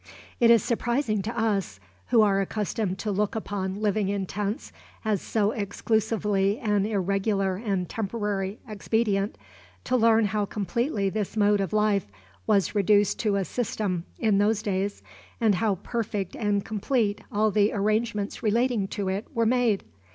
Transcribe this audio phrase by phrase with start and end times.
[0.39, 4.71] It is surprising to us, who are accustomed to look upon living in tents
[5.05, 9.37] as so exclusively an irregular and temporary expedient,
[9.83, 12.07] to learn how completely this mode of life
[12.47, 15.03] was reduced to a system in those days,
[15.39, 19.83] and how perfect and complete all the arrangements relating to it were made.